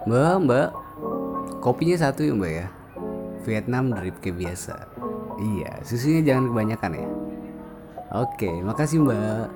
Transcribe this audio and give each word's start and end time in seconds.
Mbak, 0.00 0.36
mbak, 0.48 0.68
kopinya 1.60 1.96
satu 2.00 2.24
ya 2.24 2.32
mbak 2.32 2.52
ya. 2.56 2.66
Vietnam 3.44 3.92
drip 3.92 4.16
kayak 4.24 4.40
biasa. 4.40 4.88
Iya, 5.36 5.84
susunya 5.84 6.24
jangan 6.24 6.48
kebanyakan 6.48 6.92
ya. 6.96 7.08
Oke, 8.16 8.48
makasih 8.64 9.04
mbak. 9.04 9.52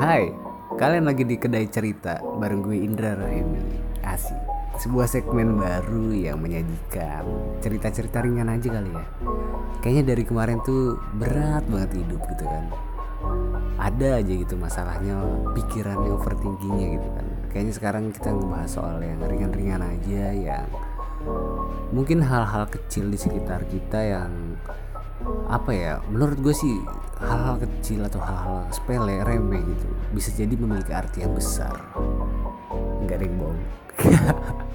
Hai, 0.00 0.32
kalian 0.80 1.04
lagi 1.04 1.28
di 1.28 1.36
kedai 1.36 1.68
cerita 1.68 2.16
bareng 2.40 2.64
gue 2.64 2.80
Indra 2.80 3.12
Rahimi. 3.12 3.76
Asik. 4.00 4.40
Sebuah 4.80 5.04
segmen 5.04 5.60
baru 5.60 6.10
yang 6.16 6.40
menyajikan 6.40 7.28
cerita-cerita 7.60 8.24
ringan 8.24 8.48
aja 8.48 8.72
kali 8.72 8.88
ya. 8.90 9.06
Kayaknya 9.84 10.16
dari 10.16 10.24
kemarin 10.24 10.58
tuh 10.64 10.96
berat 11.20 11.68
banget 11.68 12.00
hidup 12.00 12.24
gitu 12.24 12.44
kan. 12.48 12.72
Ada 13.78 14.24
aja 14.24 14.32
gitu 14.32 14.56
masalahnya, 14.56 15.20
pikirannya 15.52 16.10
overthinkingnya 16.16 16.88
gitu 16.96 17.08
kan. 17.12 17.26
Kayaknya 17.54 17.74
sekarang 17.78 18.04
kita 18.10 18.34
ngebahas 18.34 18.66
soal 18.66 18.98
yang 18.98 19.22
ringan-ringan 19.22 19.78
aja 19.78 20.24
yang 20.34 20.66
mungkin 21.94 22.18
hal-hal 22.26 22.66
kecil 22.66 23.06
di 23.06 23.14
sekitar 23.14 23.62
kita 23.70 24.02
yang 24.02 24.58
apa 25.46 25.70
ya 25.70 25.92
menurut 26.10 26.36
gue 26.42 26.50
sih 26.50 26.74
hal-hal 27.22 27.62
kecil 27.62 28.02
atau 28.10 28.18
hal-hal 28.18 28.66
sepele 28.74 29.22
remeh 29.22 29.62
gitu 29.62 29.86
bisa 30.10 30.34
jadi 30.34 30.50
memiliki 30.58 30.90
arti 30.90 31.22
yang 31.22 31.30
besar. 31.30 31.78
Nggak 33.06 33.22
ada 33.22 33.24
yang 33.24 33.36
bohong. 33.38 33.62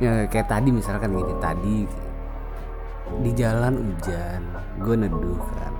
Ya 0.00 0.24
kayak 0.32 0.48
tadi 0.48 0.72
misalkan 0.72 1.12
gini 1.12 1.34
tadi 1.44 1.84
di 3.20 3.30
jalan 3.36 3.84
hujan 3.84 4.40
gue 4.80 4.96
neduh 4.96 5.36
kan 5.36 5.76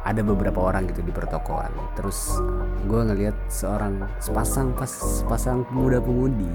ada 0.00 0.20
beberapa 0.24 0.60
orang 0.72 0.88
gitu 0.88 1.04
di 1.04 1.12
pertokoan. 1.12 1.70
Terus 1.96 2.40
gue 2.88 3.00
ngeliat 3.00 3.36
seorang 3.52 4.00
sepasang 4.16 4.72
pas 4.72 4.88
sepasang 4.88 5.68
pemuda 5.68 6.00
pemudi. 6.00 6.48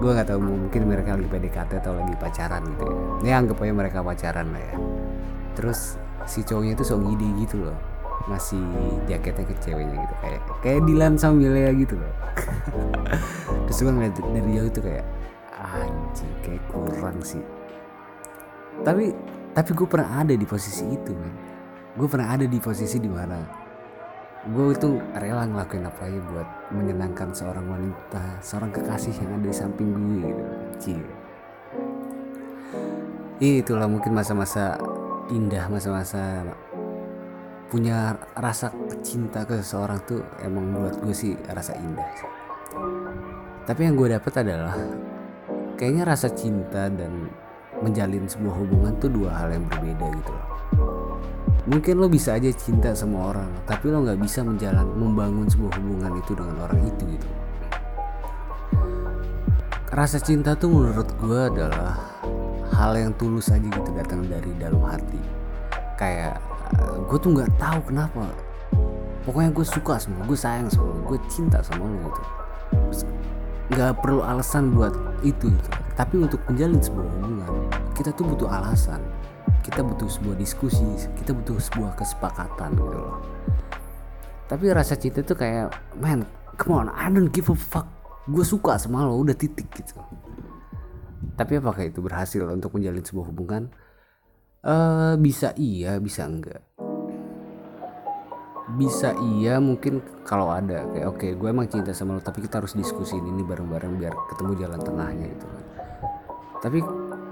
Gue 0.00 0.10
nggak 0.14 0.30
tahu 0.30 0.40
mungkin 0.40 0.82
mereka 0.88 1.18
lagi 1.18 1.28
PDKT 1.28 1.70
atau 1.82 1.92
lagi 1.98 2.14
pacaran 2.16 2.62
gitu 2.76 2.84
ya. 2.86 2.94
Ya 3.26 3.34
anggap 3.42 3.58
aja 3.60 3.72
mereka 3.74 3.98
pacaran 4.00 4.46
lah 4.54 4.62
ya. 4.62 4.76
Terus 5.58 5.98
si 6.30 6.46
cowoknya 6.46 6.78
itu 6.78 6.84
sok 6.86 7.00
ngide 7.02 7.28
gitu 7.42 7.56
loh. 7.66 7.78
Ngasih 8.26 8.62
jaketnya 9.06 9.44
ke 9.46 9.54
ceweknya 9.62 9.96
gitu 10.02 10.14
kayak 10.22 10.40
kayak 10.62 10.80
Dilan 10.86 11.14
sama 11.18 11.34
Milea 11.42 11.70
gitu 11.74 11.98
loh. 11.98 12.12
Terus 13.66 13.78
gue 13.82 13.92
ngeliat 13.92 14.14
dari 14.14 14.50
jauh 14.54 14.68
itu 14.70 14.80
kayak 14.82 15.06
anjing 15.58 16.32
kayak 16.46 16.62
kurang 16.70 17.18
sih. 17.26 17.42
Tapi 18.86 19.10
tapi 19.56 19.70
gue 19.72 19.88
pernah 19.88 20.20
ada 20.20 20.36
di 20.36 20.44
posisi 20.44 20.84
itu 20.84 21.16
man 21.16 21.45
gue 21.96 22.08
pernah 22.12 22.28
ada 22.28 22.44
di 22.44 22.60
posisi 22.60 23.00
di 23.00 23.08
mana 23.08 23.40
gue 24.46 24.64
itu 24.70 25.00
rela 25.16 25.48
ngelakuin 25.48 25.88
apa 25.88 26.06
aja 26.06 26.20
buat 26.28 26.48
menyenangkan 26.70 27.32
seorang 27.32 27.66
wanita 27.66 28.38
seorang 28.44 28.70
kekasih 28.70 29.16
yang 29.16 29.40
ada 29.40 29.48
di 29.48 29.56
samping 29.56 29.90
gue 29.96 30.20
gitu. 30.22 30.44
Cie. 30.76 31.04
itulah 33.64 33.88
mungkin 33.88 34.12
masa-masa 34.12 34.76
indah 35.32 35.66
masa-masa 35.72 36.44
punya 37.66 38.14
rasa 38.38 38.70
cinta 39.02 39.42
ke 39.42 39.58
seseorang 39.58 39.98
tuh 40.06 40.22
emang 40.44 40.76
buat 40.76 41.00
gue 41.00 41.16
sih 41.16 41.32
rasa 41.48 41.74
indah 41.80 42.06
tapi 43.66 43.88
yang 43.88 43.96
gue 43.96 44.14
dapet 44.14 44.46
adalah 44.46 44.76
kayaknya 45.80 46.12
rasa 46.12 46.28
cinta 46.30 46.92
dan 46.92 47.26
menjalin 47.80 48.28
sebuah 48.28 48.54
hubungan 48.62 48.92
tuh 49.00 49.10
dua 49.10 49.32
hal 49.32 49.48
yang 49.50 49.64
berbeda 49.66 50.06
gitu 50.12 50.32
loh 50.32 50.55
mungkin 51.66 51.98
lo 51.98 52.06
bisa 52.06 52.38
aja 52.38 52.46
cinta 52.54 52.94
sama 52.94 53.34
orang 53.34 53.50
tapi 53.66 53.90
lo 53.90 54.06
nggak 54.06 54.22
bisa 54.22 54.46
menjalan 54.46 54.86
membangun 54.94 55.50
sebuah 55.50 55.72
hubungan 55.82 56.12
itu 56.18 56.32
dengan 56.38 56.56
orang 56.62 56.80
itu 56.86 57.02
gitu. 57.10 57.28
Rasa 59.90 60.18
cinta 60.22 60.54
tuh 60.54 60.70
menurut 60.70 61.08
gue 61.18 61.40
adalah 61.50 61.98
hal 62.74 62.94
yang 62.98 63.12
tulus 63.18 63.50
aja 63.50 63.64
gitu 63.64 63.90
datang 63.96 64.22
dari 64.26 64.50
dalam 64.58 64.82
hati. 64.82 65.18
Kayak 65.98 66.38
gue 67.06 67.18
tuh 67.18 67.30
nggak 67.34 67.50
tahu 67.58 67.80
kenapa. 67.90 68.30
Pokoknya 69.26 69.50
gue 69.50 69.66
suka 69.66 69.98
sama 69.98 70.22
gue 70.22 70.38
sayang 70.38 70.70
sama 70.70 70.94
lo 70.94 71.02
gue 71.10 71.18
cinta 71.26 71.58
sama 71.66 71.86
lo 71.86 71.96
gitu. 71.98 72.22
Nggak 73.74 73.98
perlu 73.98 74.22
alasan 74.22 74.70
buat 74.70 74.94
itu 75.26 75.50
gitu. 75.50 75.70
tapi 75.96 76.20
untuk 76.20 76.40
menjalin 76.46 76.78
sebuah 76.78 77.08
hubungan 77.08 77.50
kita 77.96 78.12
tuh 78.12 78.28
butuh 78.28 78.48
alasan 78.52 79.00
kita 79.66 79.82
butuh 79.82 80.06
sebuah 80.06 80.38
diskusi 80.38 80.86
kita 81.18 81.34
butuh 81.34 81.58
sebuah 81.58 81.98
kesepakatan 81.98 82.70
gitu 82.78 82.98
loh. 83.02 83.18
Tapi 84.46 84.70
rasa 84.70 84.94
cinta 84.94 85.26
tuh 85.26 85.34
kayak 85.34 85.74
man 85.98 86.22
come 86.54 86.86
on 86.86 86.88
I 86.94 87.10
don't 87.10 87.34
give 87.34 87.50
a 87.50 87.58
fuck. 87.58 87.90
Gue 88.30 88.46
suka 88.46 88.78
sama 88.78 89.02
lo 89.02 89.18
udah 89.18 89.34
titik 89.34 89.66
gitu. 89.74 89.98
Tapi 91.34 91.58
apakah 91.58 91.82
itu 91.82 91.98
berhasil 91.98 92.46
untuk 92.46 92.78
menjalin 92.78 93.02
sebuah 93.02 93.26
hubungan? 93.34 93.68
Uh, 94.62 95.18
bisa 95.18 95.50
iya 95.58 95.98
bisa 95.98 96.26
enggak. 96.30 96.62
Bisa 98.78 99.14
iya 99.38 99.58
mungkin 99.58 100.02
kalau 100.26 100.50
ada 100.50 100.86
kayak 100.90 101.06
oke 101.06 101.18
okay, 101.22 101.30
gue 101.34 101.48
emang 101.50 101.66
cinta 101.70 101.90
sama 101.94 102.18
lo 102.18 102.22
tapi 102.22 102.42
kita 102.42 102.62
harus 102.62 102.74
diskusin 102.74 103.22
ini 103.22 103.46
bareng-bareng 103.46 103.94
biar 103.98 104.14
ketemu 104.30 104.52
jalan 104.62 104.80
tengahnya 104.82 105.26
gitu 105.34 105.46
kan. 105.46 105.64
Tapi 106.62 106.78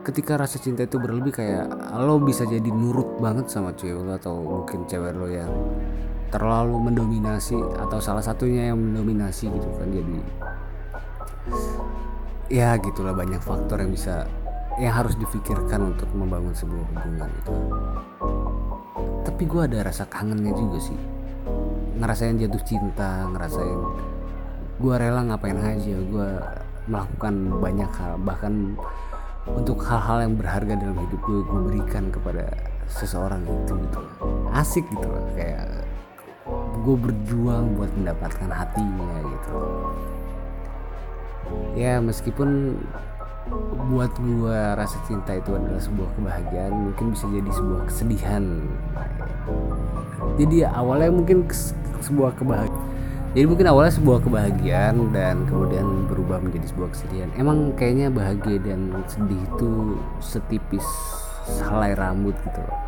ketika 0.04 0.36
rasa 0.36 0.60
cinta 0.60 0.84
itu 0.84 1.00
berlebih 1.00 1.32
kayak 1.32 1.64
lo 1.96 2.20
bisa 2.20 2.44
jadi 2.44 2.68
nurut 2.68 3.18
banget 3.18 3.48
sama 3.48 3.72
cewek 3.72 4.04
lo 4.04 4.12
atau 4.14 4.36
mungkin 4.36 4.84
cewek 4.84 5.16
lo 5.16 5.26
yang 5.32 5.48
terlalu 6.28 6.76
mendominasi 6.92 7.56
atau 7.80 7.98
salah 7.98 8.20
satunya 8.20 8.68
yang 8.68 8.78
mendominasi 8.78 9.48
gitu 9.48 9.68
kan 9.80 9.88
jadi 9.88 10.18
ya 12.52 12.76
gitulah 12.76 13.16
banyak 13.16 13.40
faktor 13.40 13.80
yang 13.80 13.90
bisa 13.90 14.28
yang 14.76 14.92
harus 14.92 15.16
difikirkan 15.16 15.94
untuk 15.94 16.10
membangun 16.12 16.50
sebuah 16.50 16.84
hubungan 16.90 17.30
itu. 17.30 17.54
Tapi 19.22 19.42
gue 19.46 19.62
ada 19.62 19.86
rasa 19.86 20.04
kangennya 20.10 20.50
juga 20.50 20.82
sih. 20.82 20.98
Ngerasain 21.94 22.42
jatuh 22.42 22.62
cinta 22.66 23.30
ngerasain 23.30 23.80
gue 24.74 24.94
rela 24.98 25.22
ngapain 25.22 25.54
aja 25.54 25.94
gue 25.94 26.30
melakukan 26.90 27.34
banyak 27.62 27.90
hal 27.94 28.18
bahkan 28.26 28.74
untuk 29.44 29.84
hal-hal 29.84 30.24
yang 30.24 30.34
berharga 30.40 30.72
dalam 30.80 30.96
hidup 30.96 31.20
gue 31.20 31.40
gue 31.44 31.60
berikan 31.68 32.08
kepada 32.08 32.48
seseorang 32.88 33.44
itu 33.44 33.76
gitu. 33.76 34.00
Asik 34.56 34.84
gitu 34.88 35.04
loh 35.04 35.28
kayak 35.36 35.84
gue 36.84 36.96
berjuang 36.96 37.76
buat 37.76 37.92
mendapatkan 37.92 38.48
hatinya 38.48 39.12
gitu. 39.20 39.56
Ya 41.76 42.00
meskipun 42.00 42.80
buat 43.92 44.12
gue 44.16 44.58
rasa 44.72 44.96
cinta 45.04 45.36
itu 45.36 45.52
adalah 45.52 45.76
sebuah 45.76 46.08
kebahagiaan 46.16 46.72
mungkin 46.72 47.12
bisa 47.12 47.28
jadi 47.28 47.50
sebuah 47.52 47.80
kesedihan. 47.92 48.44
Jadi 50.40 50.64
awalnya 50.64 51.12
mungkin 51.12 51.44
sebuah 52.00 52.32
kebahagiaan 52.40 52.93
jadi 53.34 53.50
mungkin 53.50 53.66
awalnya 53.66 53.98
sebuah 53.98 54.22
kebahagiaan 54.22 55.10
dan 55.10 55.42
kemudian 55.50 56.06
berubah 56.06 56.38
menjadi 56.38 56.70
sebuah 56.70 56.94
kesedihan. 56.94 57.34
Emang 57.34 57.74
kayaknya 57.74 58.06
bahagia 58.06 58.62
dan 58.62 58.94
sedih 59.10 59.42
itu 59.42 59.98
setipis 60.22 60.86
helai 61.66 61.98
rambut 61.98 62.38
gitu 62.46 62.62
loh. 62.62 62.78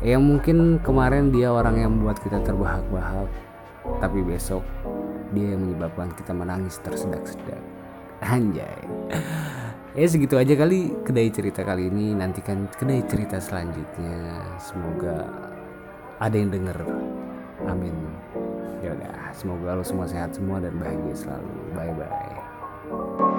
Ya 0.00 0.16
mungkin 0.16 0.80
kemarin 0.80 1.28
dia 1.28 1.52
orang 1.52 1.84
yang 1.84 1.92
membuat 2.00 2.24
kita 2.24 2.40
terbahak-bahak 2.40 3.28
tapi 4.00 4.24
besok 4.24 4.64
dia 5.36 5.52
yang 5.52 5.68
menyebabkan 5.68 6.08
kita 6.16 6.32
menangis 6.32 6.80
tersedak-sedak. 6.80 7.60
Anjay. 8.24 8.88
Ya 9.92 10.08
segitu 10.08 10.40
aja 10.40 10.56
kali 10.56 10.96
kedai 11.04 11.28
cerita 11.28 11.60
kali 11.60 11.92
ini. 11.92 12.16
Nantikan 12.16 12.72
kedai 12.72 13.04
cerita 13.04 13.36
selanjutnya. 13.36 14.40
Semoga 14.56 15.28
ada 16.16 16.32
yang 16.32 16.48
denger. 16.48 16.80
Amin 17.68 17.92
ya 18.82 18.90
udah 18.92 19.30
semoga 19.32 19.78
lo 19.78 19.84
semua 19.86 20.06
sehat 20.10 20.34
semua 20.34 20.58
dan 20.58 20.74
bahagia 20.76 21.14
selalu. 21.14 21.50
Bye 21.72 21.94
bye 21.94 23.31